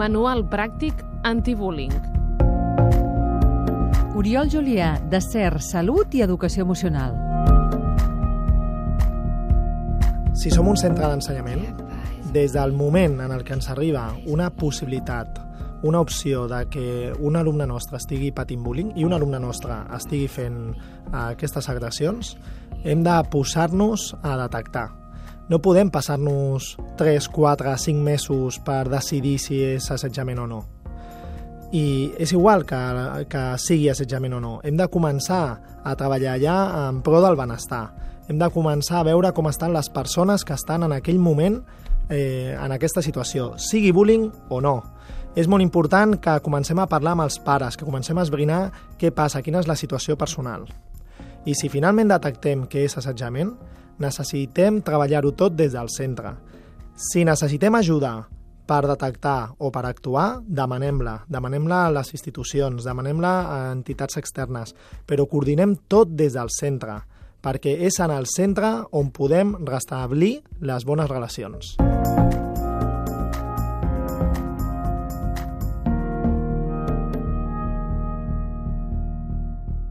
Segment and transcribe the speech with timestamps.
[0.00, 1.92] Manual pràctic antibullying.
[4.16, 7.18] Oriol Julià, de CER, Salut i Educació Emocional.
[10.40, 11.66] Si som un centre d'ensenyament,
[12.32, 15.36] des del moment en el que ens arriba una possibilitat,
[15.82, 20.30] una opció de que un alumne nostre estigui patint bullying i un alumne nostre estigui
[20.32, 22.38] fent uh, aquestes agressions,
[22.88, 24.99] hem de posar-nos a detectar.
[25.50, 30.60] No podem passar-nos 3, 4, 5 mesos per decidir si és assetjament o no.
[31.74, 32.78] I és igual que,
[33.26, 34.52] que sigui assetjament o no.
[34.62, 35.42] Hem de començar
[35.82, 37.88] a treballar allà en pro del benestar.
[38.30, 41.58] Hem de començar a veure com estan les persones que estan en aquell moment
[42.06, 44.76] eh, en aquesta situació, sigui bullying o no.
[45.34, 48.60] És molt important que comencem a parlar amb els pares, que comencem a esbrinar
[49.02, 50.68] què passa, quina és la situació personal.
[51.48, 53.54] I si finalment detectem que és assetjament,
[54.00, 56.34] necessitem treballar-ho tot des del centre.
[56.96, 58.12] Si necessitem ajuda
[58.68, 61.16] per detectar o per actuar, demanem-la.
[61.28, 67.00] Demanem-la a les institucions, demanem-la a entitats externes, però coordinem tot des del centre,
[67.42, 71.74] perquè és en el centre on podem restablir les bones relacions.